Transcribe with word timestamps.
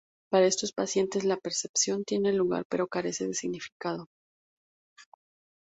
Para 0.31 0.47
estos 0.47 0.71
pacientes, 0.71 1.23
la 1.25 1.37
percepción 1.37 2.03
tiene 2.05 2.33
lugar, 2.33 2.65
pero 2.67 2.87
carece 2.87 3.27
de 3.27 3.35
significado. 3.35 4.07